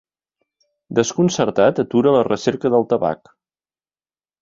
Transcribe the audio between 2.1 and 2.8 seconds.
la recerca